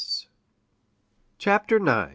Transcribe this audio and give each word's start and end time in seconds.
CHAPTER 1.37 1.75
IX. 1.75 2.09